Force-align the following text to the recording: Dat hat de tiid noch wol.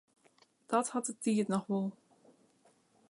Dat 0.71 0.87
hat 0.93 1.05
de 1.07 1.15
tiid 1.23 1.47
noch 1.51 1.67
wol. 1.71 1.89